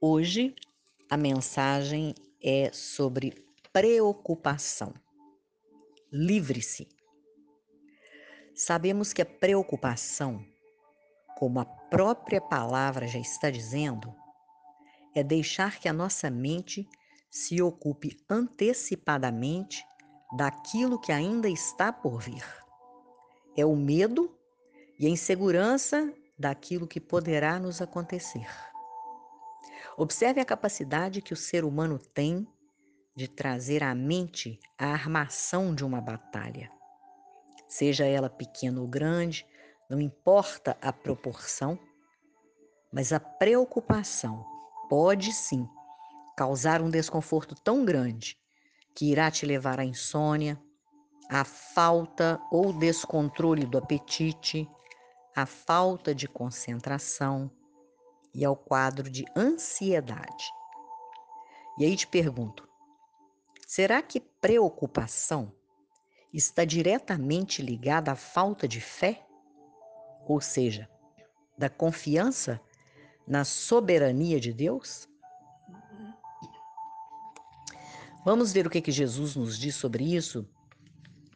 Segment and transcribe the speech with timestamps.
[0.00, 0.54] Hoje
[1.10, 3.34] a mensagem é sobre
[3.72, 4.94] preocupação.
[6.12, 6.86] Livre-se.
[8.54, 10.46] Sabemos que a preocupação,
[11.36, 14.14] como a própria palavra já está dizendo,
[15.16, 16.88] é deixar que a nossa mente
[17.28, 19.84] se ocupe antecipadamente
[20.36, 22.44] daquilo que ainda está por vir.
[23.56, 24.32] É o medo
[24.96, 28.46] e a insegurança daquilo que poderá nos acontecer.
[30.00, 32.46] Observe a capacidade que o ser humano tem
[33.16, 36.70] de trazer à mente a armação de uma batalha.
[37.66, 39.44] Seja ela pequena ou grande,
[39.90, 41.76] não importa a proporção,
[42.92, 44.46] mas a preocupação
[44.88, 45.68] pode sim
[46.36, 48.38] causar um desconforto tão grande
[48.94, 50.62] que irá te levar à insônia,
[51.28, 54.70] à falta ou descontrole do apetite,
[55.34, 57.50] à falta de concentração
[58.34, 60.46] e ao quadro de ansiedade.
[61.78, 62.68] E aí te pergunto:
[63.66, 65.52] será que preocupação
[66.32, 69.24] está diretamente ligada à falta de fé?
[70.26, 70.88] Ou seja,
[71.56, 72.60] da confiança
[73.26, 75.08] na soberania de Deus?
[78.24, 80.46] Vamos ver o que, que Jesus nos diz sobre isso?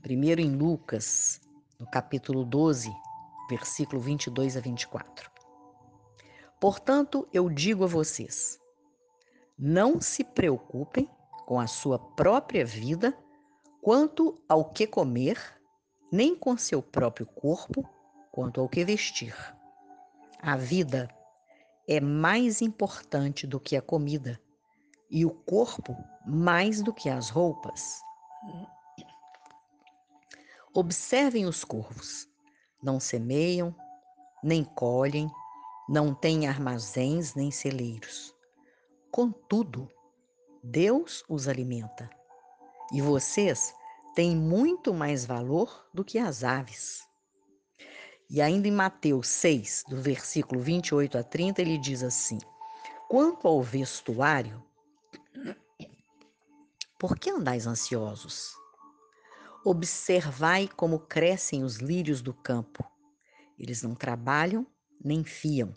[0.00, 1.40] Primeiro em Lucas,
[1.78, 2.90] no capítulo 12,
[3.50, 5.37] versículo 22 a 24.
[6.60, 8.58] Portanto, eu digo a vocês:
[9.58, 11.08] não se preocupem
[11.46, 13.16] com a sua própria vida
[13.80, 15.38] quanto ao que comer,
[16.12, 17.88] nem com seu próprio corpo
[18.30, 19.34] quanto ao que vestir.
[20.40, 21.08] A vida
[21.88, 24.40] é mais importante do que a comida,
[25.10, 28.00] e o corpo mais do que as roupas.
[30.74, 32.28] Observem os corvos.
[32.82, 33.74] Não semeiam,
[34.44, 35.28] nem colhem,
[35.88, 38.34] não têm armazéns nem celeiros.
[39.10, 39.90] Contudo,
[40.62, 42.10] Deus os alimenta.
[42.92, 43.74] E vocês
[44.14, 47.02] têm muito mais valor do que as aves.
[48.28, 52.38] E ainda em Mateus 6, do versículo 28 a 30, ele diz assim:
[53.08, 54.62] Quanto ao vestuário,
[56.98, 58.52] por que andais ansiosos?
[59.64, 62.84] Observai como crescem os lírios do campo.
[63.58, 64.66] Eles não trabalham
[65.04, 65.74] nem fiam.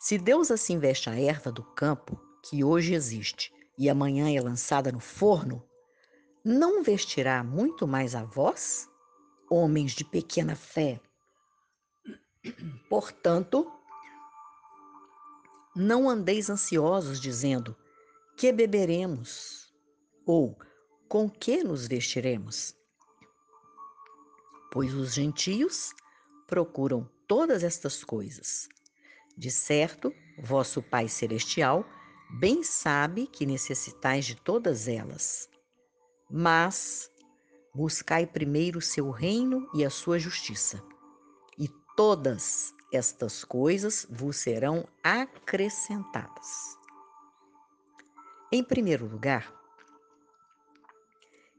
[0.00, 4.92] Se Deus assim veste a erva do campo, que hoje existe e amanhã é lançada
[4.92, 5.62] no forno,
[6.44, 8.88] não vestirá muito mais a vós,
[9.50, 11.00] homens de pequena fé?
[12.88, 13.70] Portanto,
[15.74, 17.76] não andeis ansiosos, dizendo:
[18.36, 19.72] que beberemos?
[20.24, 20.56] Ou
[21.08, 22.74] com que nos vestiremos?
[24.70, 25.92] Pois os gentios
[26.46, 28.68] procuram todas estas coisas.
[29.36, 30.12] De certo,
[30.42, 31.84] vosso Pai Celestial
[32.40, 35.48] bem sabe que necessitais de todas elas.
[36.28, 37.10] Mas
[37.74, 40.82] buscai primeiro o seu reino e a sua justiça,
[41.56, 46.76] e todas estas coisas vos serão acrescentadas.
[48.50, 49.54] Em primeiro lugar,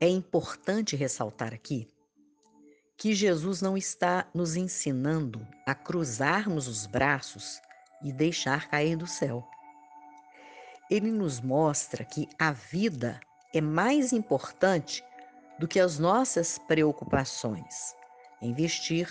[0.00, 1.93] é importante ressaltar aqui
[2.96, 7.60] que Jesus não está nos ensinando a cruzarmos os braços
[8.02, 9.46] e deixar cair do céu.
[10.90, 13.18] Ele nos mostra que a vida
[13.52, 15.04] é mais importante
[15.58, 17.94] do que as nossas preocupações
[18.40, 19.08] em vestir,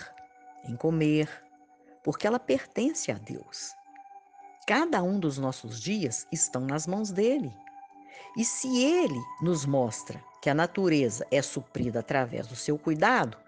[0.64, 1.28] em comer,
[2.02, 3.74] porque ela pertence a Deus.
[4.66, 7.52] Cada um dos nossos dias estão nas mãos dele.
[8.36, 13.43] E se ele nos mostra que a natureza é suprida através do seu cuidado,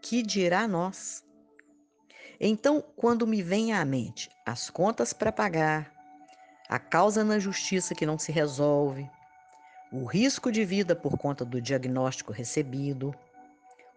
[0.00, 1.24] que dirá nós?
[2.40, 5.92] Então, quando me vem à mente as contas para pagar,
[6.68, 9.10] a causa na justiça que não se resolve,
[9.90, 13.14] o risco de vida por conta do diagnóstico recebido,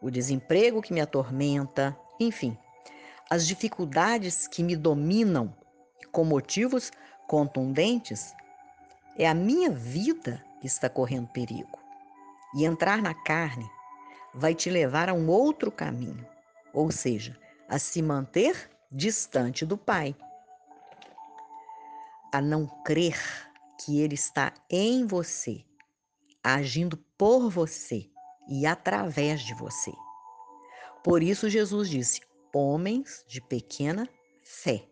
[0.02, 2.58] o desemprego que me atormenta, enfim,
[3.30, 5.56] as dificuldades que me dominam
[6.12, 6.92] com motivos
[7.28, 8.34] contundentes,
[9.18, 11.80] é a minha vida que está correndo perigo.
[12.56, 13.70] E entrar na carne
[14.34, 16.28] vai te levar a um outro caminho,
[16.74, 17.38] ou seja,
[17.68, 20.16] a se manter distante do Pai,
[22.34, 23.20] a não crer
[23.80, 25.64] que Ele está em você,
[26.44, 28.10] agindo por você
[28.48, 29.92] e através de você.
[31.04, 32.22] Por isso, Jesus disse:
[32.54, 34.08] homens de pequena
[34.44, 34.88] fé.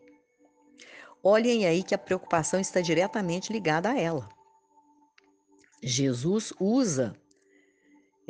[1.22, 4.28] Olhem aí que a preocupação está diretamente ligada a ela.
[5.82, 7.14] Jesus usa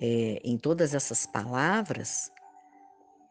[0.00, 2.32] é, em todas essas palavras,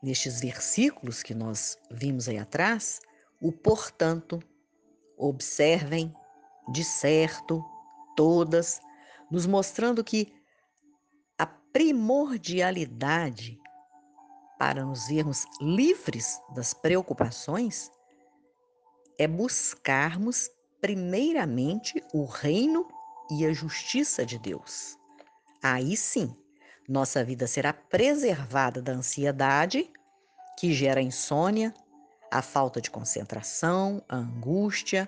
[0.04, 3.00] nestes versículos que nós vimos aí atrás,
[3.42, 4.40] o portanto,
[5.18, 6.14] observem,
[6.72, 7.66] de certo,
[8.16, 8.80] todas,
[9.32, 10.32] nos mostrando que
[11.38, 13.60] a primordialidade
[14.60, 17.90] para nos vermos livres das preocupações
[19.18, 20.50] é buscarmos
[20.82, 22.88] primeiramente o reino
[23.32, 25.00] e a justiça de Deus.
[25.62, 26.34] Aí sim,
[26.90, 29.88] nossa vida será preservada da ansiedade,
[30.58, 31.72] que gera insônia,
[32.32, 35.08] a falta de concentração, a angústia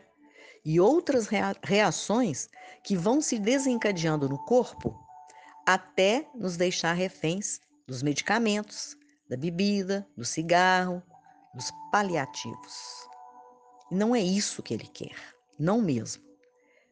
[0.63, 1.27] e outras
[1.63, 2.49] reações
[2.83, 4.95] que vão se desencadeando no corpo
[5.67, 8.95] até nos deixar reféns dos medicamentos,
[9.27, 11.01] da bebida, do cigarro,
[11.53, 13.07] dos paliativos.
[13.91, 15.15] E não é isso que ele quer,
[15.57, 16.23] não mesmo.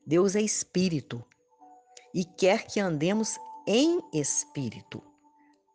[0.06, 1.24] Deus é espírito
[2.14, 3.38] e quer que andemos
[3.72, 5.04] em espírito.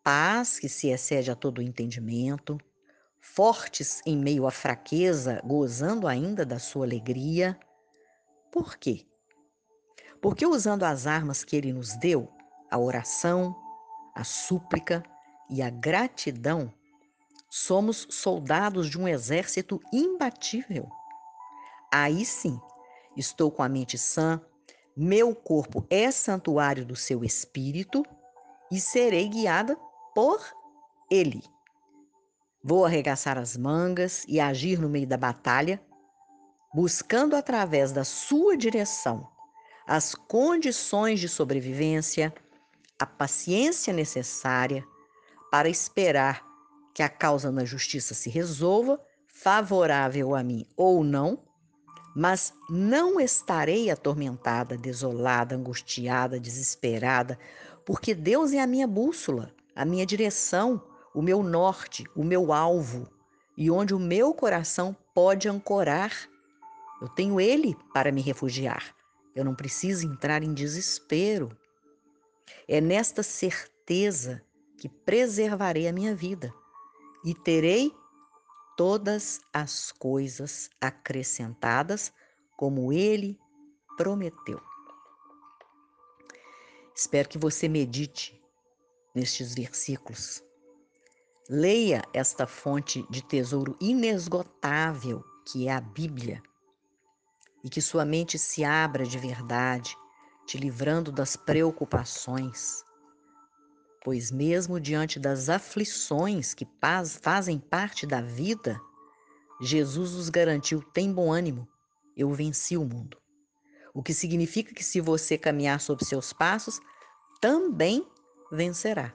[0.02, 2.58] Paz que se excede a todo entendimento,
[3.20, 7.56] fortes em meio à fraqueza, gozando ainda da sua alegria.
[8.50, 9.06] Por quê?
[10.20, 12.28] Porque usando as armas que ele nos deu,
[12.68, 13.54] a oração,
[14.12, 15.00] a súplica,
[15.48, 16.74] e a gratidão,
[17.48, 20.88] somos soldados de um exército imbatível.
[21.92, 22.58] Aí sim,
[23.16, 24.40] estou com a mente sã,
[24.96, 28.04] meu corpo é santuário do seu espírito
[28.70, 29.76] e serei guiada
[30.14, 30.40] por
[31.10, 31.42] ele.
[32.62, 35.82] Vou arregaçar as mangas e agir no meio da batalha,
[36.72, 39.28] buscando através da sua direção
[39.86, 42.32] as condições de sobrevivência,
[42.98, 44.84] a paciência necessária
[45.50, 46.42] para esperar
[46.94, 51.44] que a causa na justiça se resolva, favorável a mim ou não,
[52.14, 57.38] mas não estarei atormentada, desolada, angustiada, desesperada,
[57.84, 60.80] porque Deus é a minha bússola, a minha direção,
[61.14, 63.08] o meu norte, o meu alvo
[63.56, 66.12] e onde o meu coração pode ancorar.
[67.00, 68.94] Eu tenho Ele para me refugiar.
[69.34, 71.50] Eu não preciso entrar em desespero.
[72.68, 74.42] É nesta certeza
[74.78, 76.52] que preservarei a minha vida
[77.24, 77.92] e terei
[78.76, 82.12] todas as coisas acrescentadas
[82.56, 83.38] como ele
[83.96, 84.60] prometeu.
[86.94, 88.40] Espero que você medite
[89.14, 90.42] nestes versículos.
[91.48, 96.42] Leia esta fonte de tesouro inesgotável que é a Bíblia
[97.62, 99.96] e que sua mente se abra de verdade,
[100.46, 102.83] te livrando das preocupações,
[104.04, 106.68] pois, mesmo diante das aflições que
[107.22, 108.78] fazem parte da vida,
[109.62, 111.66] Jesus nos garantiu: tem bom ânimo,
[112.14, 113.16] eu venci o mundo.
[113.94, 116.78] O que significa que, se você caminhar sob seus passos,
[117.40, 118.06] também
[118.52, 119.14] vencerá.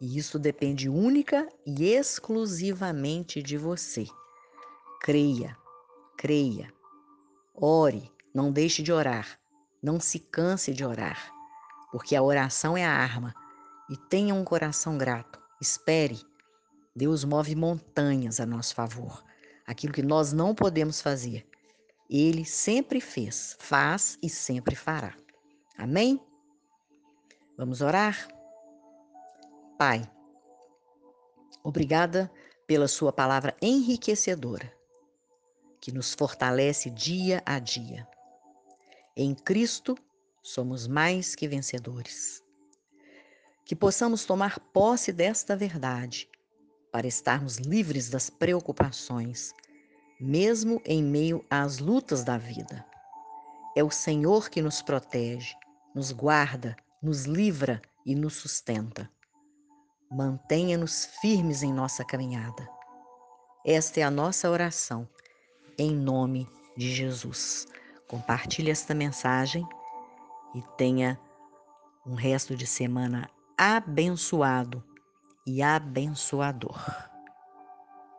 [0.00, 4.06] E isso depende única e exclusivamente de você.
[5.02, 5.56] Creia,
[6.18, 6.72] creia,
[7.54, 9.38] ore, não deixe de orar,
[9.80, 11.30] não se canse de orar,
[11.92, 13.32] porque a oração é a arma
[13.88, 15.40] e tenha um coração grato.
[15.60, 16.20] Espere.
[16.94, 19.22] Deus move montanhas a nosso favor.
[19.66, 21.46] Aquilo que nós não podemos fazer,
[22.08, 25.14] Ele sempre fez, faz e sempre fará.
[25.76, 26.20] Amém?
[27.56, 28.28] Vamos orar?
[29.78, 30.10] Pai,
[31.62, 32.30] obrigada
[32.66, 34.72] pela Sua palavra enriquecedora,
[35.80, 38.08] que nos fortalece dia a dia.
[39.16, 39.96] Em Cristo
[40.42, 42.45] somos mais que vencedores
[43.66, 46.30] que possamos tomar posse desta verdade
[46.92, 49.52] para estarmos livres das preocupações,
[50.20, 52.86] mesmo em meio às lutas da vida.
[53.76, 55.52] É o Senhor que nos protege,
[55.92, 59.10] nos guarda, nos livra e nos sustenta.
[60.08, 62.66] Mantenha-nos firmes em nossa caminhada.
[63.66, 65.08] Esta é a nossa oração,
[65.76, 67.66] em nome de Jesus.
[68.06, 69.66] Compartilhe esta mensagem
[70.54, 71.20] e tenha
[72.06, 74.84] um resto de semana abençoado
[75.46, 76.78] e abençoador.